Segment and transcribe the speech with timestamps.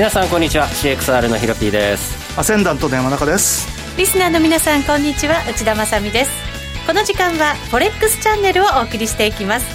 [0.00, 0.66] 皆さんこんにちは。
[0.66, 2.40] CXR のヒロピーです。
[2.40, 3.68] アセンダントの山中です。
[3.98, 5.44] リスナーの皆さんこんにちは。
[5.46, 6.30] 内田まさです。
[6.86, 9.66] この時間はフォレックスチャンネルをお送りしていきます。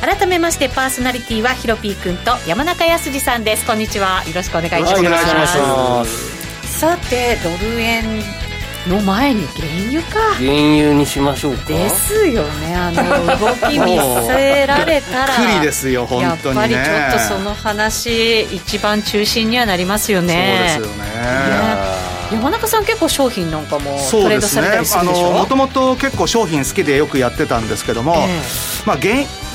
[0.00, 3.66] 改めましてパーソナリティはヒロピー君と山中康さんです。
[3.66, 4.22] こんにちは。
[4.24, 6.78] よろしくお願いします。
[6.78, 8.22] さてドル円
[8.88, 10.34] の前に原油か。
[10.34, 11.66] 原油にしましょうか？
[11.66, 12.74] ですよね。
[12.74, 15.38] あの動き見せられたら。
[15.38, 20.74] びっくりですよ本当に、ね、やっぱりちょっとその話一番中心にはなりますよね。
[20.74, 21.12] そうですよね。
[22.32, 25.32] 山中さん結構商品なんかもトレードされたりするでしょ？
[25.32, 28.98] もともと結構商品好きでよくやってたんですけども、えー、まあ、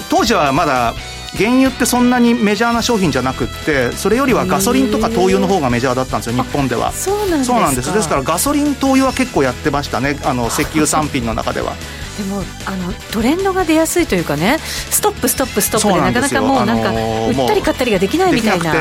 [0.09, 0.93] 当時はまだ
[1.37, 6.91] 原油ってそんなにメジャーな商品じゃなくってそれよりはガソリンとか灯油の方がメジャーだったんですよ日本では。
[6.91, 8.09] そうなんですです。
[8.09, 11.75] からガソリン灯油は結構やってましたねあの石油産品の中では。
[12.17, 18.73] でもあのトレンドが出やすいというかねストップストップストップでなかなかもうなんか売ったり買ったりができないみたいな。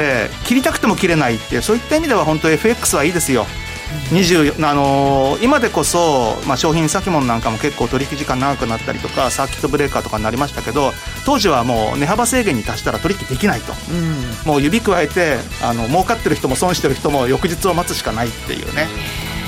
[0.44, 3.46] 切りたくても切れないってそういった意味では本当 FX はいいですよ
[4.10, 10.92] 20あのー、今でこそ、まあ、商品先物なんかも結構取引時間長くなったりとかサーキットブレーカーとかになりましたけど
[11.24, 18.86] 当時はもう値幅制限に達したら取引できないと、うん、もう指くわえてあの儲かってる人も損してる人も翌日を待つしかないっていうね。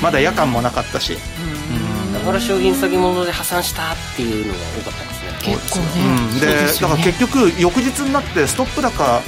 [0.02, 5.58] まだ夜間もなかったし、うん、だから商品先物で破産したっていうのが多かったですね。
[5.58, 5.86] 結構ね、
[6.32, 9.22] うん、で、ね、だから結局翌日になってストップ高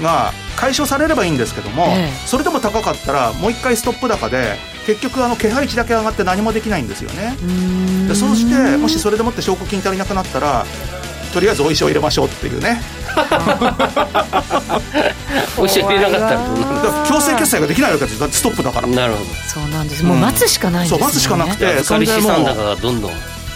[0.00, 7.36] が解消されればいいんですけども、ええ、それでも高かったらもう一回ストップ高で結局あの気配値だけ上がって何もできないんですよね。
[8.08, 10.64] でそうしてもしそれでもって証拠金足りなくなったら
[11.32, 12.82] とりあえずお衣装入れましょうっていうね。
[15.56, 18.86] お衣装入れなかったら強制決済ができないわけですだってストップだから。
[18.86, 19.24] なるほど。
[19.48, 20.04] そうなんです。
[20.04, 23.12] もう待つしかないんですよ、ね、そう待つしかなくてそれで資産高がどんどん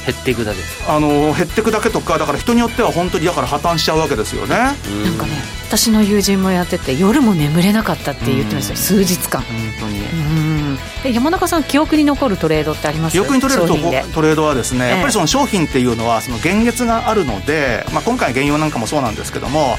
[0.07, 0.61] 減っていくだけ。
[0.89, 4.55] あの減っていくだけとかだから人によっては本当にだから破綻しちゃうわけですよね。
[4.57, 4.75] なん
[5.19, 5.33] かね
[5.67, 9.43] 私の友人もやってて夜も眠れなかったって言ってましたよ数日間。
[9.43, 11.13] 本当にうん。
[11.13, 13.13] 山中さん記憶に残るトレードってあります？
[13.13, 19.77] 記憶に取れるトレードはですね、やっぱりその商品っていうのはその現月があるので、まあ、今回原油なんかもそうなんですけども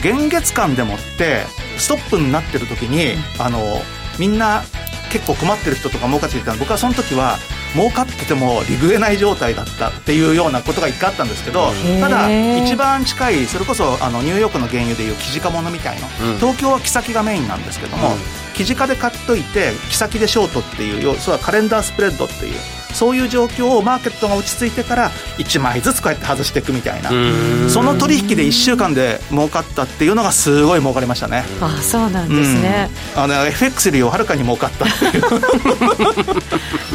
[0.00, 1.44] 現月間でもって
[1.78, 3.60] ストップになってる時に、あの
[4.18, 4.64] みんな
[5.12, 7.36] 結構困ってる人とか儲かっていた僕はその時は
[7.74, 12.28] 儲かっててもリグえない状態だったっていうようなことが一回あったんですけどただ
[12.58, 18.14] 一番近いそれこそあのニューヨークの原油でいう生地化ものみたいな、うん、東京は木先がメインなんですけども、うん、
[18.54, 27.10] 生地化で買っといて木先でショートっていう要はカレンダースプレッドっていうそういう状況をマーケットが落ち着いてから1枚ずつこうやって外していくみたいな。
[27.68, 31.44] その取引で1週間で儲かったっていうのがすごい儲かりましたね。
[31.60, 34.84] あそうなんですね、うん、あの FX よりはるかに儲かった。
[34.84, 35.22] っていう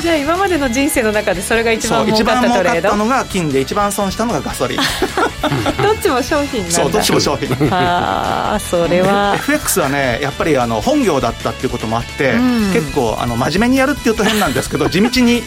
[0.02, 2.80] じゃあ今までの人生の中でそれが一番儲かったトレード？
[2.80, 4.78] 一番儲かったのが金で一番損したのがガソリン。
[5.84, 6.76] どっちも商品なんだ。
[6.76, 7.50] そうどっちも商品。
[7.74, 9.36] ああそれは。
[9.36, 15.44] FX はねやっぱりあの本業だったっていうこともあって、うん、結構あの真面目にやるっていうと変なんですけど地道に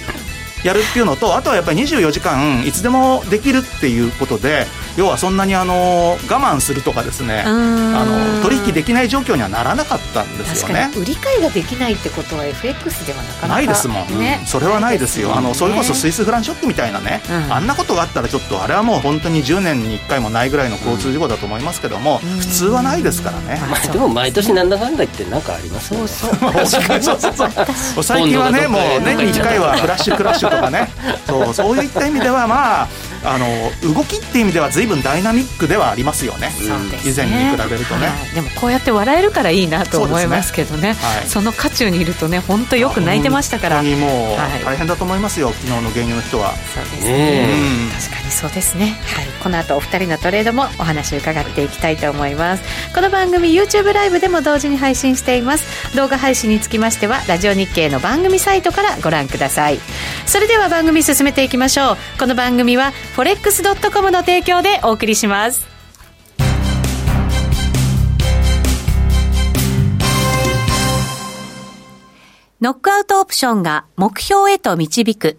[0.65, 4.66] やるっていうのとあとはやっぱり24時間いつでもできるっていうことで
[4.97, 10.91] 要はそんなにあの我慢するとかですねあの取引できない状況にはならなかったんですよね。
[10.97, 26.09] 売り買いができないってことは FX ではなかなかないですもん、ね、それはないですよ、ね、あのそれこそスイスフランショックみたいなね、うん、あんなことがあったらちょっとあれはもう本当に10年に1回もないぐらいの交通事故だと思いますけども、うん、普通はないですからね、まあ、でも毎年なんだかんだ言って何かありますよね。
[26.09, 30.88] そうそう最近はねもう年に1回はフラッシュクラッシュとかね。
[31.27, 32.88] そうそういった意味ではまあ
[33.22, 33.47] あの
[33.94, 36.55] 動きっていう意味では随分ダイナミックではありますよね、ね。
[37.05, 43.77] 以前に比べるとね、はい、でもこうやって笑えるからいいなと思いますけどね、ねはい、その渦中にいるとね本当よく泣いてましたから。
[43.77, 46.55] 本当にもう大変だと思いますよ、昨日の原油の人は。
[46.75, 47.49] そうですね、
[47.93, 52.62] 確かにそうですね、はい、この後お二人のトレードもお話伺っていきたいと思います。
[52.94, 55.96] この番組 YouTube ライブでも同時に配信しています。
[55.96, 59.78] 動画配信につきましてはラジオ日経の番組サイトからご覧ください。
[60.26, 61.96] それでは番組進めていきましょう。
[62.19, 65.66] この番組は forex.com の提供でお送りします。
[72.60, 75.38] ノックアウトオプションが目標へと導く。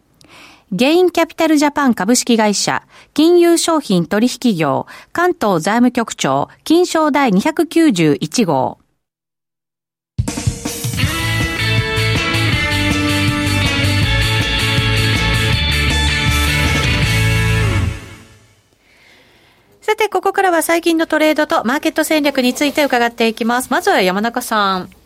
[0.73, 2.83] ゲインキャピタルジャパン株式会社、
[3.13, 8.77] 金融商品取引業、関東財務局長、金賞第291号。
[19.81, 23.67] さて、ここからは最近のトレードとマーケット戦略について伺っていきます。
[23.71, 25.00] まずは山中さん。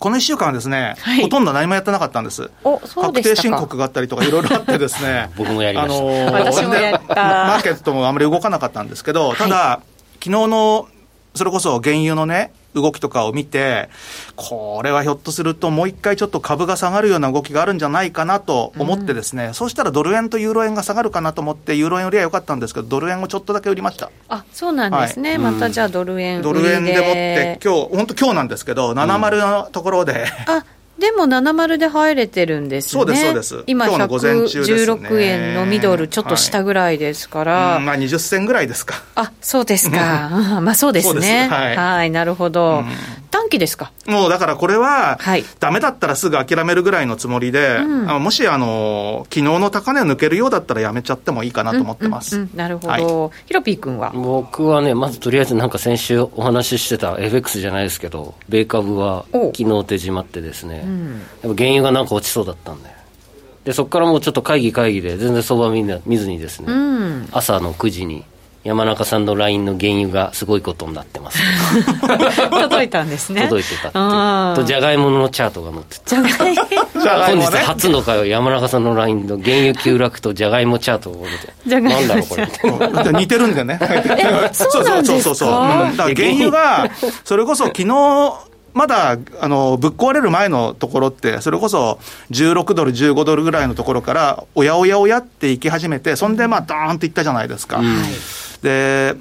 [0.00, 2.50] この1週間はですね、はい、ほとんど何もやってなかったんです。
[2.64, 5.30] おそう確定申告があったりとかいろいろあってですね。
[5.36, 5.94] 僕もやりました。
[5.94, 7.14] あのー、私もやった。
[7.14, 10.88] マーケットもあまり動かなかったんですけど、ただ、はい、昨日の、
[11.34, 13.88] それこそ原油のね、動きとかを見て、
[14.36, 24.10] これはひょっとするともう一回ちょっと株が下がるような動きがあるんじゃないかなと思ってですね、うん、そうしたらドル円とユーロ円が下がるかなと思って、ユーロ円よりは良かったんですけど、ドル円をちょっとだけ売りました。
[24.28, 30.64] あそうなんですね、はい、またじゃあドル円ドル円でもって、今日本当、今日なんですけど、70のところで、うん、あ
[31.00, 33.00] でも70で入れてるんですね。
[33.00, 33.64] そうです、そうです。
[33.66, 37.52] 今、116円のミドル、ちょっと下ぐらいですから。
[37.52, 39.02] はい、まあ、20銭ぐらいですか。
[39.14, 40.28] あそうですか。
[40.62, 41.48] まあ、そうですね。
[41.50, 42.80] はい、はい、なるほど。
[42.80, 42.86] うん、
[43.30, 43.90] 短期ですか？
[44.06, 47.86] もうだからこれは、はい、ダメだったらすぐ諦めるぐらいのつもりで、う
[48.18, 52.36] ん、もし、あの、昨日の高値を抜けるようだったらやめちゃってもいいかなと思ってます。
[52.36, 52.88] うんうんうん、なるほど。
[52.88, 53.02] はい、
[53.46, 54.12] ヒロピー君は？
[54.14, 59.64] 僕はね、まずとりあえずなんか先週お話ししてた FX じゃないですけど、米株は昨日手
[59.94, 60.84] 締まってですね、
[61.42, 62.90] うん、原油がなんか落ちそうだったんで。
[63.64, 68.24] で、そこからもうちょっと会議会議で全然相場見見ずにですね、うん、朝の9時に
[68.62, 71.38] 山中さんの LINE の原油がすごいことになってます。
[72.50, 73.44] 届いたんですね。
[73.44, 76.22] 届いてたってとじゃがいものチャートが載ってた。
[76.22, 83.12] じゃがいも本日初の会話山中さんの LINE の原油急落とじゃがいもチャートを見てじゃがいもなんだろうこれ。
[83.12, 83.78] 似てるんだよね。
[84.52, 86.90] そうそうそうそうそう、だから原油が
[87.24, 91.98] それこそ昨日まだあのぶっ壊れる前のところって、それこそ
[92.30, 97.78] 16ドル、15ドルぐらいのところから、おやおやおやっていき始めて、そんでまあ、ドーンといったじゃないですか。
[97.78, 98.02] うん。
[98.62, 99.16] で、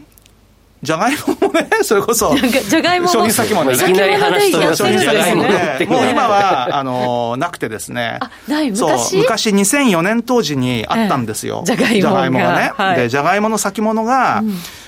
[0.82, 11.64] じゃがいももね、 それこそ、じゃがいも商品先もね、いきなり話先もね、もう今は、あの、なくてですね、ないそう、昔2004年当時にあったんですよ。
[11.66, 12.56] じゃがいもが。
[12.56, 12.96] ね。
[12.96, 14.42] で、じゃがいもの先物が、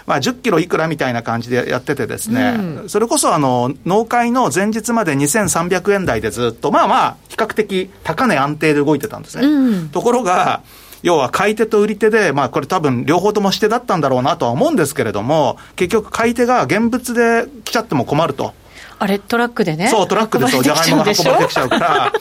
[0.06, 2.58] まあ、10キロいくらみたいな感じでやっててですね、
[2.88, 9.90] それこそあの農会の前日まで2300円台でずっと、まあまあ、比較的高値安定で動いてたんですね。
[9.92, 10.62] ところが、
[11.04, 18.54] 要は買い手と売り手で、まあこれ多分両方ともしてだったんだろうなとは思うんですけれども、結局買い手が現物で来ちゃっても困ると。
[19.04, 19.88] あれ、トラックでね。
[19.88, 22.14] そう、トラックでそう、じゃがいもが運ばれてきちゃうから。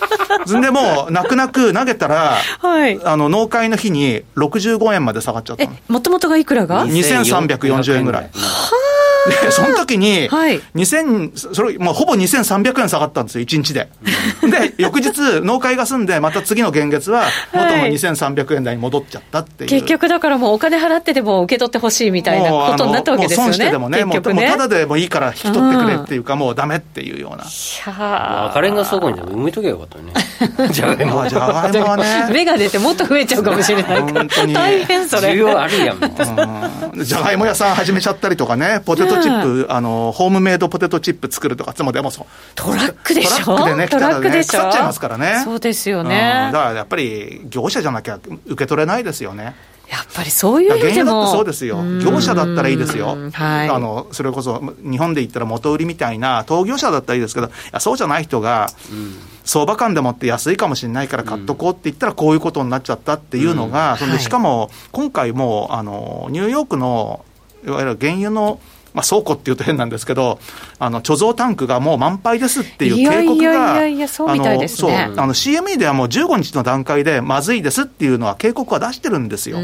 [0.47, 5.73] そ んでもう、泣く泣く投げたら、はい、あの、農会の日に65円まで下がっちゃったの。
[5.89, 8.23] もともとがいくらが ?2340 円ぐらい。
[8.23, 9.00] はあ。
[9.43, 13.89] で、 その時に、はい、2000、それ、もうほぼ2300円下がったんですよ、1日で。
[14.43, 19.71] で、翌日、農会が済んで、また次の現月は、元の2300円台に戻っちゃったっていう。
[19.71, 23.53] 結局だからもうお金払ってでも受け取ってほしいみたいなことになったわけですよね。
[23.53, 27.45] 損してでもね、もうただでもいいから引き取ってくれっていうか、もうダメっていうような。
[27.45, 27.47] い
[27.87, 30.71] や赤レンガ倉庫にでも埋めとけばよかったね。
[30.73, 31.29] じゃがいも。
[31.29, 32.29] じゃがいもはね。
[32.33, 34.47] 芽が出てもっと増えちゃうかもしれないから。
[34.53, 35.33] 大変それ。
[35.33, 36.01] 需要あるやん。
[37.05, 42.27] じゃがいも屋さん始めちゃったりとかね、ポテトチップ、あの、ホームメイドポテトチップ作るとか、つもでもそう。
[42.55, 43.45] トラックでしょ？
[43.45, 45.43] トラックでね、来たらね、腐っちゃいますからね。
[45.45, 46.51] そうですよね。
[46.53, 49.55] だからやっぱり、業者じゃなきゃ受け取れないですよね。
[49.91, 58.69] やっぱりそういう意味でもそうですよ、業者だったらいいですよ、はい、あのそれこそ日本で言ったら元売りみたいな、陶業者だったらいいですけど、いやそうじゃない人が、
[59.45, 67.25] 相場感でもって安いかもしれないから買っとこうって言ったら、こういうことになっちゃったっていうのが、そんでしかも今回もあのニューヨークの
[67.67, 68.61] いわゆる原油の
[68.95, 70.39] まあ、倉庫っていうと変なんですけど、
[70.79, 73.87] あの貯蔵タンクがもう満杯ですっていう警告が、
[75.35, 79.59] CME ではもう15日の段階でまずいですっていうのは警告は出してるんですよ。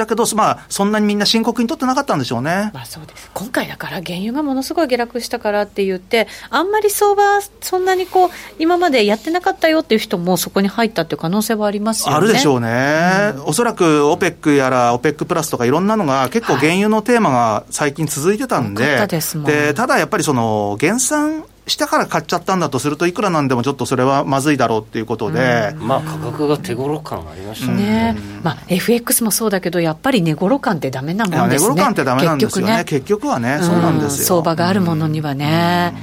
[0.00, 2.70] だけど、まあ、そんなにみんな深刻にとってなかったんでしょうね。
[2.72, 7.22] まあそうです今回だから、原油がものすごい下落したからって言って、あんまり相場、
[7.60, 12.16] そんなにこう、今までやってなかったよっていう人もそこに入ったっていう可能性はありますよね。
[12.16, 13.32] あるでしょうね。
[13.36, 28.14] うん、おそらく、オペックやら、オペックプラスとかいろんなのが、結構原油のテーマが最近続いてたんで、はい、でただやっぱりその、減産したから買っちゃったんだとすると、いくらなんでもちょっとそれはまずいだろうっていうことで、まあ、価格が手頃感ありましたね。
[28.14, 34.26] ね、まあ、FX もそうだけど、やっぱり値頃感ってだめなもんですね、値頃感ってだめなんですよね、結局はね、そうなんですよ。
[34.26, 35.94] 相場があるものにはね。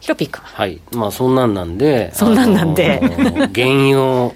[0.00, 0.42] ヒロピー君。
[0.44, 3.00] はい、まあ、そんなんなんで、そんなんなんで、
[3.54, 4.32] 原油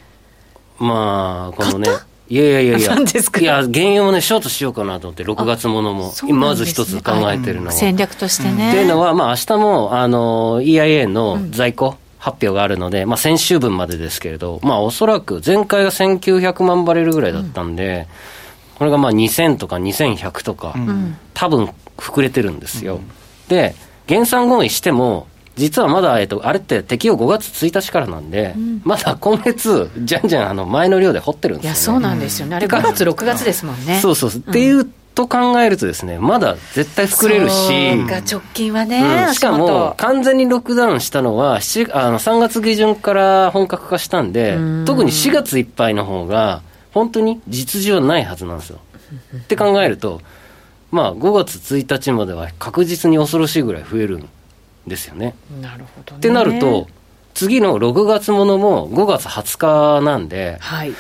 [0.81, 1.91] まあ、このね、
[2.31, 7.73] いやいやいやいや、 いや、原油もね、ショートしようかなと思って、6月ものも、ね、まず一つ考えてるのは。
[7.73, 8.71] 戦略としてね。
[8.71, 18.07] っていうのは、まあ明日もあの EIA の在庫、発表があるので、まあ、先週分までですけれど、まあ、おそらく前回が1900万バレルぐらいだったんで、
[18.79, 20.75] これがまあ2000とか2100とか、
[21.35, 23.01] 多分膨れてるんですよ。
[23.49, 23.75] で、
[24.07, 25.27] 減産合意しても、
[25.61, 34.01] 実はまだ、えっと、あれって適用5月1日からなんで、うん、まだ今月、じゃんじゃんあの前の量で掘ってるんですよ、ね、いや、そうなんですよね、あれ5月、6月ですもんね。
[34.01, 34.35] そうそう、う。
[34.35, 46.63] ん、っていうと考えるとですね、まだ絶対膨れるし、直近はね、うん、しかも完全にロックダウンしたのは7あの3月下旬から本格化したんで、特に4月いっぱいの方が、
[46.93, 48.79] 本当に実需はないはずなんですよ。
[49.37, 50.23] って考えると、
[50.91, 54.29] まあ、5月1日までは確実に恐ろしいぐらい増えるん
[54.87, 55.35] ですよね。
[55.61, 56.89] なるほど、ね、ってなると、
[57.35, 60.95] 次の6月ものも5月20日なんで、はい、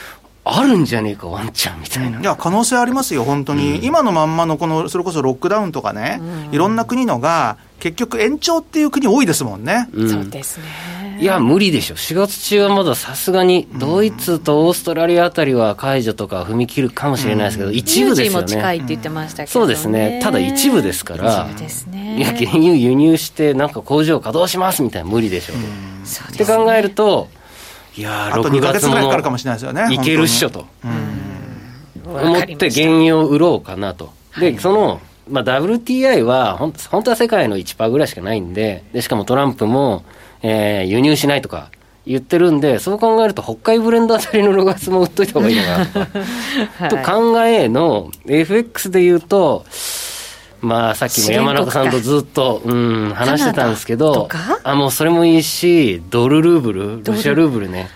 [0.45, 2.21] あるんじゃねえか、ワンチャンみたいな。
[2.21, 3.79] いや、可能性ありますよ、本当に。
[3.79, 9.89] うん、今のまんまの、この、それこそロックダウンとかね、うん、いろんな国のが、結局延長っていう国多いですもんね。
[9.93, 10.65] うん、そうですね。
[11.21, 11.97] いや、無理でしょ。
[11.97, 18.41] 4月中はまださすがに、ドイツとオーストラリアあたりは解除とか踏み切るかもしれないですけど、一部ですよね。
[18.41, 20.21] も近いって言ってましたけど、ね、そうですね。
[20.23, 22.17] ただ一部ですから、一部ですね。
[22.17, 25.57] いや、原油輸入して、なんか工場稼働しますみたいな無理でしょう。
[25.57, 25.61] う
[26.33, 27.29] って考えると、
[27.97, 29.95] いやー、6月ぐらいからかもしれないですよね。
[29.95, 30.67] いけるっしょと。
[32.07, 34.13] 思って原油を売ろうかなと。
[34.39, 36.73] で、その、まあ、WTI は本
[37.05, 40.05] 当は世界の1%ぐらいしかないんでで、しかもトランプも、
[40.43, 41.71] えー、輸入しないとか
[42.07, 45.99] 言ってるんで、そう考えると、北海ブレンドあたりの6月も売っといた方がいいのかなと
[46.79, 49.65] はい、と考えの、FX で言うと、
[50.61, 54.29] まあ、さっきも山中さんとずっと、うん、話してたんですけど、
[54.63, 57.89] あ、もうそれもいいし、ドルルーブル、ロシアルーブルね。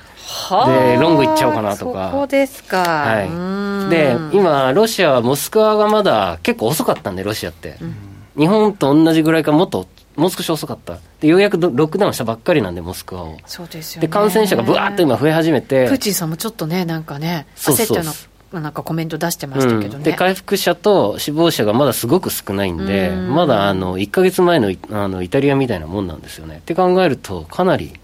[0.66, 2.10] で、ロングいっちゃおうかなとか。
[2.10, 2.78] そこですか。
[2.82, 3.90] はい。
[3.90, 7.76] で、今、ロシアはモスクワがまだ結構遅かったんで、ロシアって。
[7.80, 7.94] うん、
[8.36, 9.86] 日本と同じぐらいか、もっと、
[10.16, 10.99] もう少し遅かった。
[11.21, 13.37] で、ようやくロックダウンしたばっかりなんで、モスクワを。
[13.47, 14.06] そうですよね。
[14.06, 15.88] で、感染者がぶわーっと今増え始めて。
[15.88, 18.12] プーチンさんもちょっとね、なんかね、焦っての。
[18.61, 26.59] なんかコメント出してましたけどね、うん、で回復者と死亡者がまだすごく少ないんで、んまだあの1か月前のあのイタリアみたいなもんなんですよね。
[26.59, 27.94] って考えると、かなり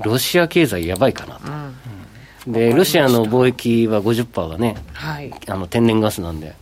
[0.00, 1.50] ロシア経済やばいかなと。
[1.50, 1.74] うん
[2.46, 6.54] でロシアの貿易は50%がね、はい、あの天然ガスなんで、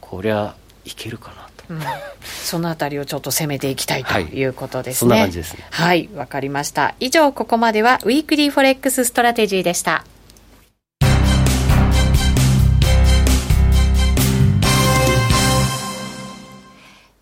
[0.00, 1.80] こりゃいけるかなと、うん、
[2.22, 5.10] そのあたりをちょっと攻めていきたいということですね。
[5.10, 5.66] はい、そんな感じですね。
[5.70, 6.94] はい、わかりました。
[7.00, 10.04] 以上、ここまではウィークリーフォレックスストラテジーでした。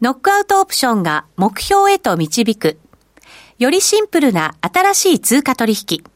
[0.01, 2.79] ノックアウトオプションが目標へと導く。
[3.61, 6.12] よりシンプルな新しい通貨取引。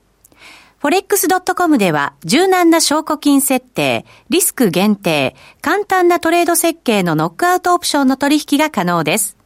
[0.83, 9.37] forex.com では柔軟な証拠金設定、リスク限定、簡単なトレード設計のノックアウトオプションの取引が可能です。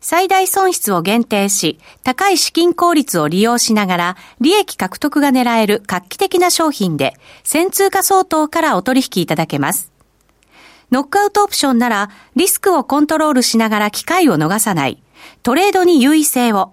[0.00, 9.90] 最大損失を限定し、高い資金効率を利用しながら、利益獲得が狙える画期的な商品で、先通貨相当からお取引いただけます。
[10.92, 15.02] ノックアウトオプションなら、リスクをコントロールしながら機会を逃さない、
[15.42, 16.72] トレードに優位性を、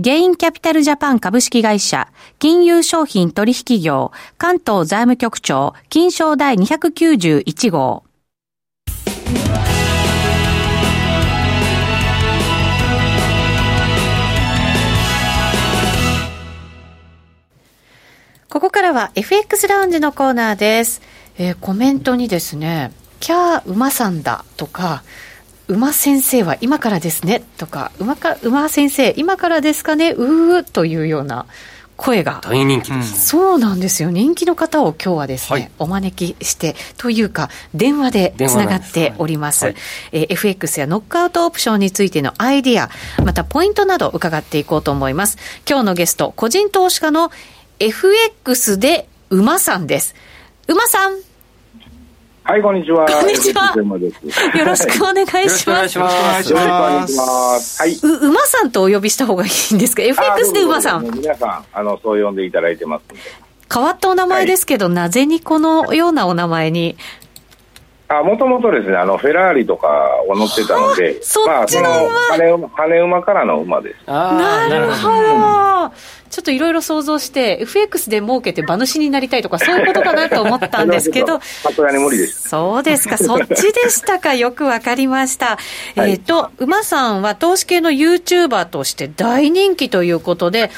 [0.00, 2.06] ゲインキャピタルジャパン株式会社、
[2.38, 8.04] 金融商品取引業、関東財務局長、金賞第291号。
[18.48, 21.02] ここからは FX ラウンジのコーナーです。
[21.38, 25.02] えー、コメントにですね、キャー馬さんだとか、
[25.68, 31.46] 馬先生は今からですねとか、馬か馬先生、今からですかね、うーというような
[31.98, 32.40] 声が。
[32.42, 34.10] 大人気です、そうなんですよ。
[34.10, 39.66] 人気の方を今日はですね、はい、お招きして、というか、電話でつながっております。
[39.66, 39.74] はい、
[40.12, 42.88] えー、FX やノックアウトオプションについてのアイディア、
[43.22, 45.36] またポイントなど伺っていこうと思います。
[45.68, 47.30] 今日のゲスト、個人投資家の
[47.78, 50.14] FX で馬さんです。
[50.66, 51.27] 馬さん。
[52.48, 53.04] はい、こんにちは。
[53.04, 53.74] こんにちは。
[53.76, 55.98] よろしくお願いします。
[55.98, 56.08] よろ
[56.42, 57.82] しくお願いします。
[57.82, 57.92] はい。
[58.02, 61.04] う、馬さんとお呼びした方がいいんですか ?FX で馬さん。
[61.10, 63.04] 皆さん、あの、そう呼んでいただいてます
[63.70, 67.27] 変わったお名前ですけど、はい、なぜにこのようなお名前にあ
[68.08, 69.88] もともとですね、あの、フェラーリとか
[70.26, 74.06] を乗ってたので、そっちの馬、まあ、羽馬からの馬です。
[74.06, 75.08] なるほ
[75.90, 75.92] ど。
[76.30, 82.48] ちょっといろいろ想像して、FX で儲けて馬主になりたいとか、そういうことかなと思ったんですけど、 さすがに無理です。
[82.48, 85.58] そうですか、そっちでしたか、 よくわかりました。
[85.96, 90.70] はい、えっ、と、馬さんは投資系の YouTuber として大人気ということで、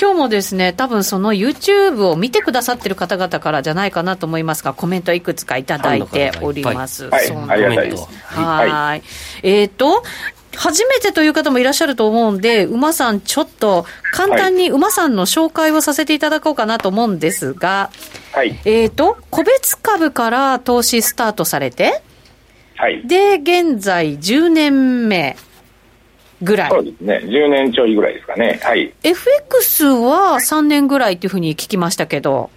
[0.00, 7.08] 今日もですね、多分その YouTube を見てくださってる方々からじゃないかなと思いますが、コメントいくつかいただいております。
[7.08, 8.06] はい、そうなんです。
[8.26, 9.02] はい。
[9.42, 10.02] えっ、ー、と、
[10.54, 17.90] 初めてという方もいらっしゃると思うんで、馬さん、ちょっと簡単に馬さんの紹介をさせていただこうかなと思うんですが、
[18.32, 22.02] はい、えっ、と、個別株から投資スタートされて、
[22.76, 25.36] はい、で、現在10年目。
[26.42, 26.70] ぐらい。
[26.70, 27.22] そうですね。
[27.24, 28.60] 10年ちょいぐらいですかね。
[28.62, 28.92] はい。
[29.02, 32.50] FX は3年ぐらいっていうふうに聞きましたけど。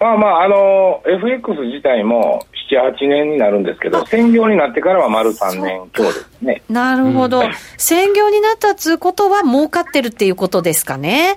[0.00, 6.62] まあまあ、あの、FX 自体も7、8年になるんですけど、専業になってからは丸3年強ですね。
[6.68, 7.40] なるほど。
[7.40, 11.36] うん、専業になったつうことは儲かってるっていうことですかね。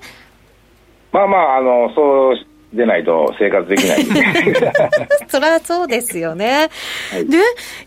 [1.11, 2.35] まあまあ、あの、そう
[2.73, 4.05] でないと生活できない
[5.27, 6.69] そりゃそうですよね。
[7.11, 7.37] はい、で、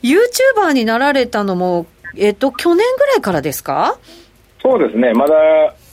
[0.02, 1.86] YouTuber になられたのも
[2.18, 3.98] えっ、と、去年ぐらいからですか？
[4.62, 5.34] そうですね、まだ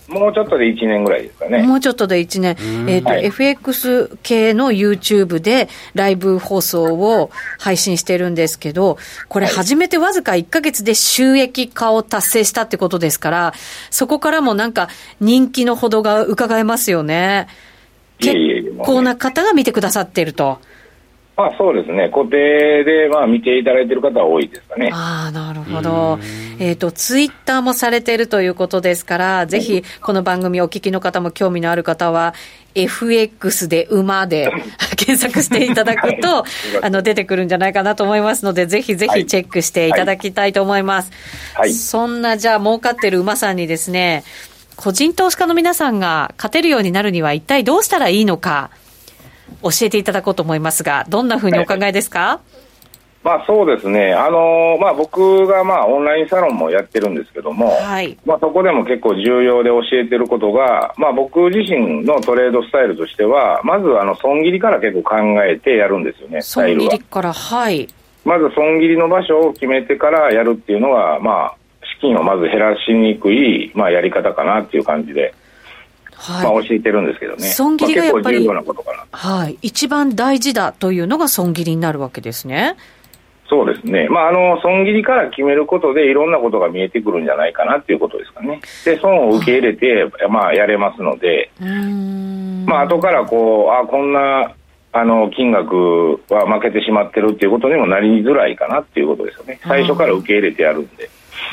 [0.07, 1.63] もうちょっとで1年ぐらいですかね。
[1.63, 2.55] もうちょっとで1年。
[2.88, 8.97] えっ、ー、と、はい、FX 系の YouTube でライブ放送を配信してるんですけど、
[9.29, 13.53] これ初めてわずか1ヶ月で収益化を達成したってことですから、
[13.89, 14.89] そこからもなんか
[15.21, 17.47] 人気のほどが伺えますよね。
[18.19, 18.36] 結
[18.79, 20.59] 構な方が見てくださってると。
[21.36, 24.91] まあ、そうですね、固定で、まあ、見ていただいている方は多いですかね。
[24.93, 26.19] ああ、なるほど。
[26.60, 32.36] えっ、ー、と、ツイッターもされているということですから、ぜひ、この番組お聞きの方も興味のある方は、
[32.76, 34.52] FX で馬で
[34.96, 36.46] 検索していただくと、
[36.84, 41.12] あの、出てくるんじゃないかなと思いますので、ぜひぜひチェックしていただきたいと思います。
[41.56, 41.67] はい。
[41.67, 44.24] はい、そんな、じゃあ、儲かってる馬さんにですね、
[44.76, 48.69] 個人投資家の皆さんが勝てるようになるには一体どうしたらいいのか。
[49.62, 52.41] 教えていただこうと思いますが、どんなふうにお考えですか、
[53.23, 67.88] まあ、そうですね、あのまあ、僕がまあオンラインサロンもやってるんですけども、はい、まあ、そこでも結構重要で教えてることが、まあ、僕自身のトレードスタイルとしては、まずあの損切りから結構考えてやるんですよね、損切りから、はい。
[68.25, 71.56] まず損切りの場所を決めてからやるっていうのが、まあ、
[71.95, 75.34] 資金をまず減らしにくい、まあ、やり方かなっていう感じで。
[76.23, 77.49] はい、まあ、教えてるんですけどね。
[77.49, 78.53] 損切りがやっぱり、ま
[79.12, 82.77] あ、はい、一番大事だというのが損切りになるわけですね。
[83.49, 91.51] そうですね、まあ、あの損切りから決めることで、いろんなことが見えてくるんじゃないかなっていうことですかね、で損を受け入れて、まあ、やれますので、
[92.65, 94.55] まあ後からこう、あこんな
[94.93, 101.09] あの金額は負けてしまってるっていうことにもなりづらいかなっていうことですよね、最初から受け入れてやるんで。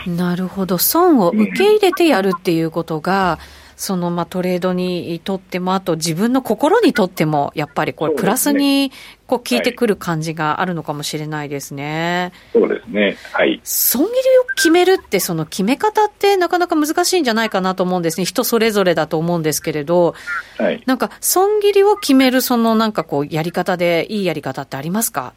[0.06, 8.92] なるほど、損を受け入れてやるっていうことが、うんそのまあトレードにとっても、あと自分の心にとっても、やっぱりこれ、プラスに
[9.26, 12.30] こう効いてくる感じがあるのかもしれないですね。
[12.52, 13.16] そうですね。
[13.32, 13.58] はい。
[13.64, 18.26] 損切りを決めるって、その決め方ってなかなか難しいんじゃないかなと思うんですね。
[18.26, 20.14] 人それぞれだと思うんですけれど、
[20.58, 20.82] はい。
[20.84, 25.32] なんか、損切りを決める、そのなんかこう、やり方で、いいやり方ってありますか？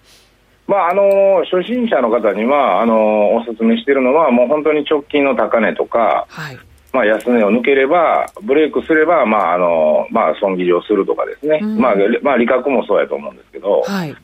[0.68, 6.60] まあ、あの初心者の方にはあのお勧めしているのは、もう本当に直近の高値とか、はい、
[6.94, 14.16] まあ、安値を抜ければ、ブレイクすれば、まああのまあ、損切りをするとかですね、うん、まあまあ、利確もそうやと思うんですけど、はい、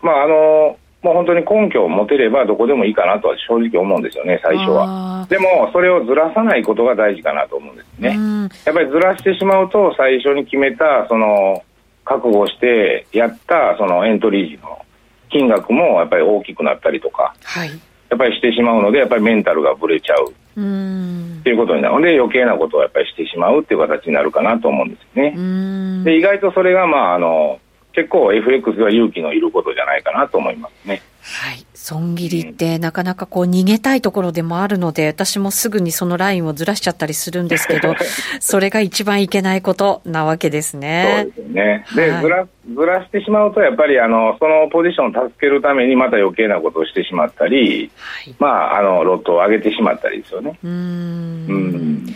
[0.00, 5.26] まあ、あのもう本当に根拠を持てればどこでもいいかなとは正直思うんですよね、最初は。
[5.28, 8.16] でも、それをずらさないことが大事かなと思うんですね。
[8.64, 11.62] やっぱりずらしてしまうと、最初に決めた、その、
[12.04, 14.84] 覚悟してやったそのエントリー時の
[15.30, 17.74] 金額もやっぱり大きくなったりとか、はい、や
[18.14, 26.04] っぱりしてしまうので、やっぱりメンタルがぶれちゃうっていうことになるので、余計なことをやっぱりしてしまうっていう形になるかなと思うんですね。
[26.04, 27.60] で意外とそれが、まあ、あの
[27.92, 31.02] 結構 FX は勇気のいることじゃないかなと思いますね。
[31.24, 31.66] はい。
[31.74, 37.94] 損切りってなかなかこう逃げたいところでもあるので、私もすぐにそのラインをずらしちゃったりするんですけど、
[38.40, 41.26] それが一番いけないことなわけですね。
[41.36, 41.84] そうですね。
[41.96, 50.58] で、はい、ずら、ずらしてしまうと、やっぱりあの、そのポジションを助けるためにまた余計なことをしてしまったり、はい、まあ、あの、ロットを上げてしまったりですよね。
[50.62, 50.70] うん。
[50.70, 52.14] うん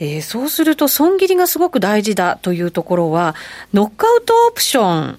[0.00, 3.34] えー、そうすると、損切りがすごく大事だというところは、
[3.72, 5.18] ノックアウトオプション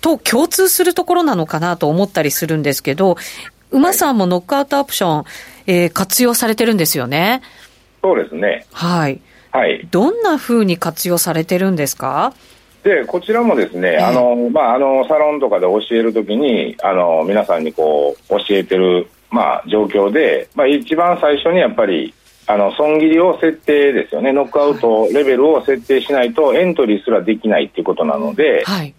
[0.00, 3.16] と共通するところなのかなと思ったりするんですけど、
[3.70, 5.24] 馬さんもノックアウトオプション、
[5.66, 7.42] えー、活用されてるんですよね。
[8.02, 8.66] そうですね。
[8.72, 9.20] はい。
[9.52, 9.86] はい。
[9.90, 12.32] どんなふうに活用されてるんですか？
[12.82, 22.14] で、こちらもですね、えー、あの、まあ、あの、サロンとかで教えるときに、あの、皆さんにこう、教えてる、まあ、状況で、まあ、一番最初にやっぱり、
[22.46, 24.32] あの、損切りを設定ですよね。
[24.32, 28.94] ノックアウトレベルを設定しないとエントリーすらできないっていうことなので、はい。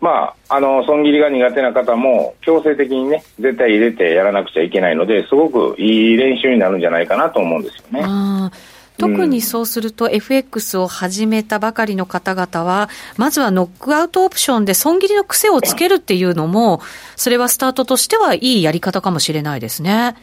[0.00, 8.50] まあ、あの損切りが苦手な方も強制的にね絶対入れてやらなくちゃいけないのですごくいい練習になるんじゃないかなと思うんですよね。
[8.96, 16.80] 特にそうすると、FX を始めたばかりの方々は、まずはノックアウトオプションで損切りの癖をつけるっていうのも、
[17.16, 20.14] それはスタートとしてはいいやり方かもしれないですね。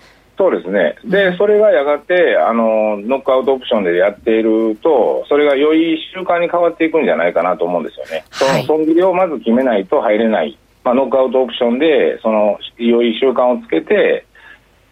[0.41, 14.25] そうですね、でそれがやがてあのノックアウトオプションでやっていると、それが良い習慣に変わっていくんじゃないかなと思うんですよね、はい、その損切りをまず決めないと入れない、まあ、ノックアウトオプションでその良い習慣をつけて、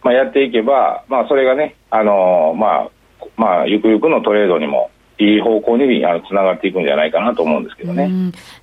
[0.04, 2.90] まあ、やっていけば、まあ、それがね、あのまあ
[3.36, 8.08] まあ、ゆくゆくのトレードにもいい方向にあのつながっていくんじゃないかなと思うんですけどね。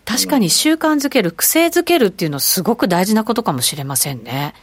[0.05, 4.53] 確かに習慣づける、癖づけるっていうのはすごく大事なことかもしれませんね。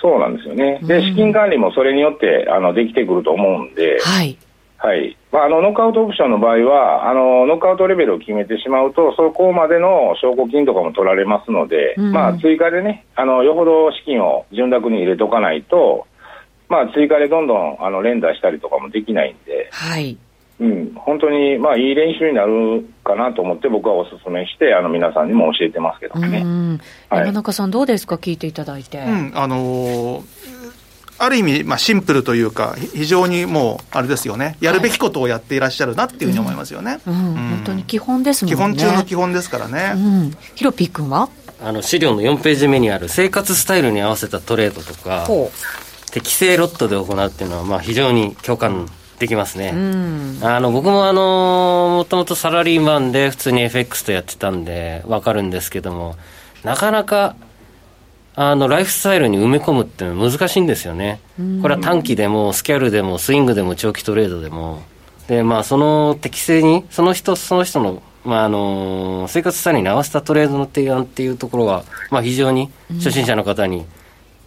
[0.00, 0.80] そうなんですよね。
[0.82, 4.36] で、資金管理もそれによってあのできてくると思うんで、はい。
[4.82, 5.14] はい。
[5.30, 16.06] まあ、あの、ノックアウトオプションの場合は、あの、ノックアウトレベルを決めてしまうと、そこまでの証拠金とかも取られますので、うん、まあ、追加でね、あの、よほど資金を潤沢に入れとかないと、
[16.70, 20.16] まあ、追加でどんどん、あの、連打したりとかもできないんで、はい。
[20.60, 26.44] うん、本当に、まあ、いい練習になるかなと思って僕はお勧めしてあの皆さんにも教えてますけどね、
[27.08, 28.16] はい、山中さんどうですか？
[28.16, 30.22] 聞いていただいて、うん、あのー、
[31.16, 34.58] ある意味、まあ、シンプルというか非常にもうあれですよね。
[34.60, 38.56] やるべきことをやっていらっしゃるなっていうふうに思いますよね、うん、うん、本当に基本ですもんね。
[38.56, 41.30] 基本中の基本ですからね、うん、ヒロピー君は？
[41.62, 45.26] あの資料の4ページ目にある生活スタイルに合わせたトレードとか
[46.10, 48.88] 適正ロットで行うっていうのはまあ非常に共感
[49.20, 49.72] できますね。
[50.42, 56.16] あの、僕もあの、もともとサラリーマンで普通に FX とやってたんで、わかるんですけども、
[56.64, 57.36] なかなか、
[58.34, 61.20] あの、ライフスタイルに埋め込むって難しいんですよね。
[61.60, 64.82] これは短期でも、スキャルでも、スイングでも、長期トレードでも。
[65.28, 73.84] で、まあ、その適正に、その人、その人の、まあ、あの、生活スタイルに合わせたトレードの提案っていうところは、まあ、非常に初心者の方に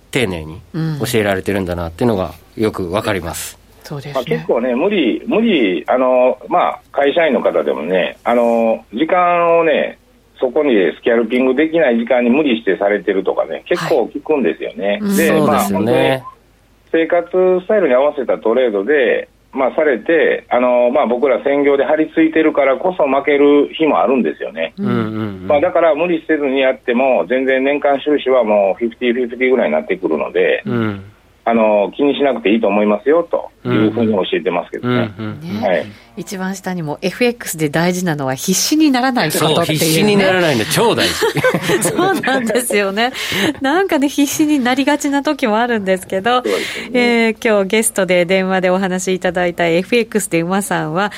[0.10, 3.63] 丁寧に教えられてるんだなっていうのがよくわかります。
[3.84, 10.00] そうです、ね、まあ、結構ね、無理、無理、あの、まあ、会社員の方でもね、あの、時間をね、
[10.40, 15.00] そこにスキャルピングできない時間に無理してされてるとかね、結構聞くんですよね。
[15.02, 16.24] はい、で、まあ、ね、
[16.92, 17.30] 生活
[17.62, 24.74] スタイルに合わせたトレードで、まあ、されて、あのまあ、僕ら専業で張り付いてるからこそ負ける日もあるんですよね。
[24.78, 24.86] うん。
[24.86, 25.00] うんう
[25.44, 31.06] ん、まあ、だから無理せずにやっても、全然年間収支はもう50、50ぐらいになってくるので、うん
[31.46, 35.12] あの気にしなくていいと思いますよというふうに教えてますけどね。
[35.62, 41.14] はい、一番下にも FX で大事なのは必死にならないことっていう、ね、必死にならないの超大事。
[41.90, 43.12] そうなんですよね。
[43.60, 46.52] なんかね、必死になりがちな時もあるんですけど、ね
[46.94, 51.12] えー、今日ゲストで電話でお話しいただいた FX で馬さんは、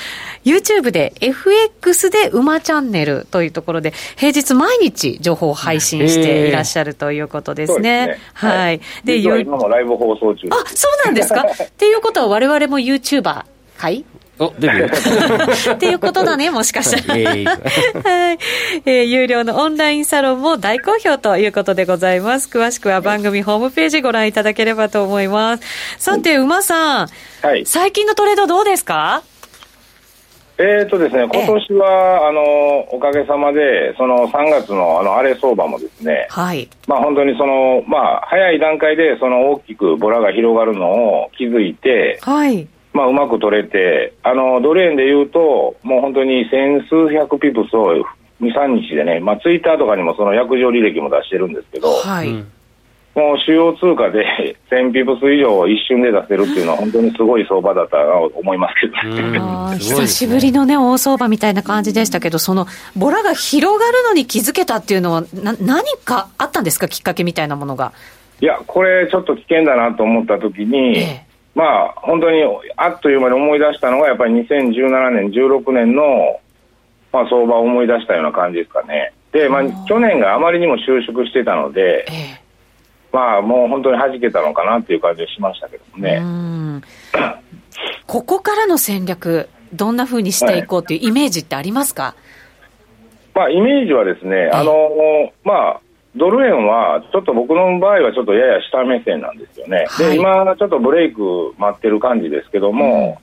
[0.44, 8.06] YouTube で FX で馬チャンネルというところで、平日毎日情報を配信していらっしゃるということですね。
[8.06, 8.80] ねはい。
[9.04, 11.42] で、今もライブ放送中あ、そうなんですか？
[11.64, 13.44] っていうことは我々も YouTuber
[13.78, 14.04] はい
[14.38, 15.72] お、デビュー。
[15.76, 17.14] っていうことだね、 もしかしたら。
[17.14, 18.38] はい。
[18.84, 22.46] えー、有料のオンラインサロンも大好評ということでございます。
[22.52, 25.62] 詳しくは番組ホームページご覧いただければと思います。
[25.96, 27.08] さて、馬さん。
[27.40, 27.64] はい。
[27.64, 29.22] 最近のトレードどうですか？
[30.58, 40.90] えーとですね、今年は、えあのおかげさまで、その3月のあの荒れ相場もですね、はい、まあ、本当にその、まあ、早い段階でその大きくボラが広がるの
[41.24, 42.66] を気づいて、はい。
[42.94, 47.92] まあ、うまく取れて、あのドル円でいうと、もう本当に千数百ピプスを
[48.40, 52.44] 2、3日でね、まあ、ツイッターとかにもその約定履歴も出してるんですけど、はい、
[53.16, 67.92] もう主要通貨で 1000ピプス以上一瞬で出せるっていうのは、本当にすごい相場だったと思いますけど、ね、久しぶりのね、大相場みたいな感じでしたけど、そのボラが広がるのに気づけたっていうのは、な何かあったんですか、きっかけみたいなものが？
[68.42, 72.42] いや、これ、ちょっと危険だなと思ったときに、ええ、まあ、本当に
[72.76, 76.38] あっという間に思い出したのが、やっぱり2017年、16年の、
[77.14, 79.14] まあ、相場を思い出したような感じですかね。
[79.32, 82.45] で、まあ、去年があまりにも収縮してたので、え
[83.12, 86.82] まあ、もう本当に弾けたのかなっていう感じがしましたけどもね。
[88.06, 92.14] ここからの戦略、どんなふうにしていこうというイメージってありますか、
[93.34, 94.72] まあ、イメージはですね、あの
[95.44, 95.80] まあ、
[96.16, 99.84] ドル円は、ちょっと僕の場合はちょっとやや下目線なんですよね。
[99.88, 103.20] はい、で、今、ちょっとブレイク待ってる感じですけども、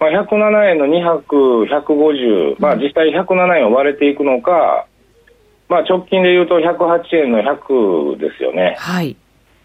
[0.00, 1.24] うん、まあ、107円の200、
[1.70, 4.86] 150、まあ、実際107円を割れていくのか、
[5.68, 8.76] まあ、直近で言うと108円の100ですよね。
[8.78, 9.16] はい。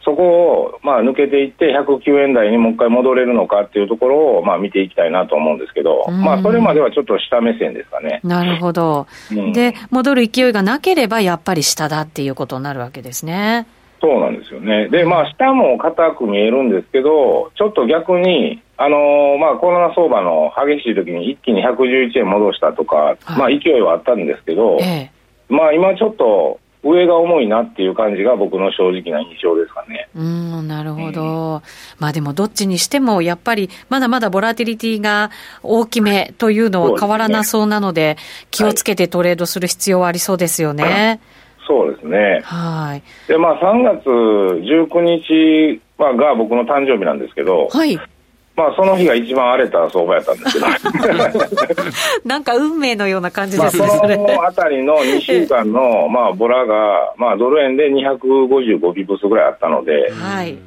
[0.09, 8.19] そこをまあ抜けていって109円台にもう一回戻れるのかっていうところをまあ見ていきたいなと思うんですけど、まあそれまではちょっと下目線ですかね。
[8.23, 13.67] なるほど、うん、で、戻る勢いがなければやっぱり下だっていうことになるわけですね。
[14.01, 14.89] そうなんですよね。
[14.89, 25.11] で、まあ下も硬く見えるんですけど、ちょっと逆に、あのー、まあコロナ相場の激しい時に一気に111円戻したとか、はい、まあ勢いはあったんですけど、ええ、
[25.49, 30.07] まあ今ちょっと、上が重いなっていう感じが僕の正直な印象ですかね。
[30.15, 31.61] うんなるほど、うん、
[31.99, 35.29] まあでもどっちにしてもやっぱりまだまだボラティリティが
[35.61, 38.17] 大きめというのは変わらなそうなので、
[38.51, 40.83] 気をつけてトレードする必要はありそうですよね。
[40.83, 41.19] はい、
[41.67, 42.41] そうですね。
[42.45, 43.03] はい。
[43.27, 47.99] でまあ3月19日が僕の誕生日なんですけど、はい。
[48.59, 50.67] まあ、その日が一番荒れた相場やったんですけど。
[52.27, 60.57] なんか運命のような感じですね、まあ、そのあたりの2週間の、まあ、ボラが、まあ、ドル円で255ビブスぐらいあったので、はい、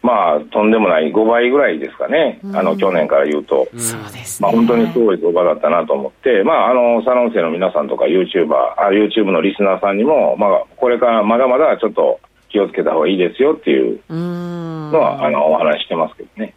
[0.00, 16.54] まあ、とんでもない5倍ぐらいですかね、あの去年から言うと、そうですね、まあ、本当にすごい相場だったなと思って、まあ、あのサロン生の皆さんとか、ユーチューバー、あ YouTube のリスナーさんにも、まあ、これからまだまだちょっと気をつけた方がいいですよっていうのはあのお話してますけどね、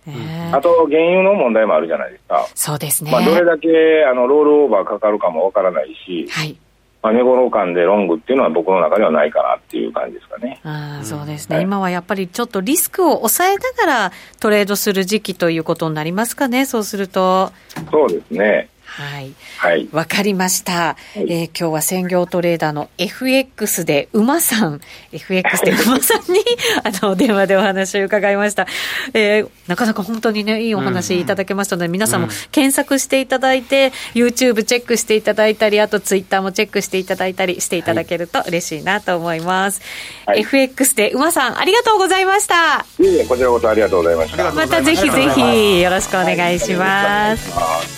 [0.51, 3.69] あと原油の問題もあるじゃないですか、そうですね、まあ、どれだけ
[4.09, 6.57] あのロールオーバーかかるかもわからないし、はい。
[7.03, 10.61] まあ、値頃感でロングっていうのは僕の中ではないかなっていう感じですかね。
[10.63, 17.51] あそうですね、はい、今はやっぱりちょっとリスクを抑えながらトレードする時期ということになりますかね、そうすると。
[17.91, 18.69] そうですね。
[18.95, 19.33] はい。
[19.57, 19.89] はい。
[19.91, 20.73] わかりました。
[20.73, 26.39] はい、えー、今日は専業トレーダーの FX で馬さん、FX で馬さんに、
[26.83, 28.67] あの、電話でお話を伺いました。
[29.15, 39.81] えー、なかなか本当にね、いいお話いただけましたので、うん、皆さんも検索していただいて、うん、YouTube チェックしていただいたり、あと Twitter もチェックしていただいたりしていただけると嬉しいなと思います。
[40.27, 42.85] はい、FX で馬さん、ありがとうございました。
[42.99, 44.51] いえいえ、こちらこそありがとうございました。
[44.51, 47.92] またぜひぜひよろしくお願いします。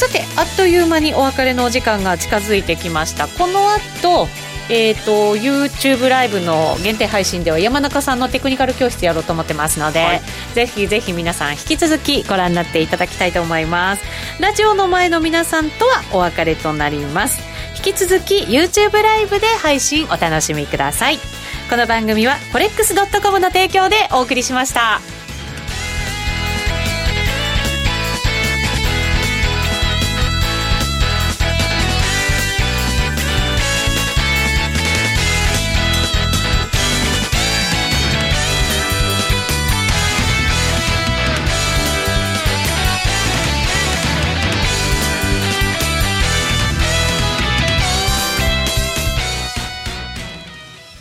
[0.00, 3.28] さてあっという間にお別れのお時間が近づいてきました。
[3.28, 4.26] この後
[4.72, 10.20] えーと、YouTube ライブの限定配信では山中さんのテクニカル教室やろうと思ってますので、はい、
[10.54, 14.02] ぜひぜひ皆さん引き続きご覧になっていただきたいと思います。
[14.40, 17.42] ラジオの前の皆さんとはお別れとなります。
[17.76, 21.18] 引き続き YouTube ライブで配信お楽しみください。
[21.68, 25.19] この番組は forex.com の提供でお送りしました